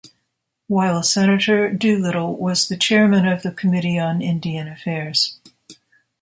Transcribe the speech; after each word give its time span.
While 0.65 1.03
senator, 1.03 1.71
Doolittle 1.71 2.35
was 2.37 2.67
the 2.67 2.75
Chairman 2.75 3.27
of 3.27 3.43
the 3.43 3.51
Committee 3.51 3.99
on 3.99 4.19
Indian 4.19 4.67
Affairs. 4.67 5.37